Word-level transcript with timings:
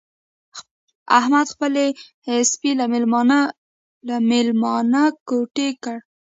احمد 1.17 1.45
خپل 1.53 1.73
سپی 2.51 2.71
له 2.79 2.85
مېلمانه 4.41 4.79
نه 4.93 5.03
کوتې 5.27 5.69
کړ. 5.83 5.97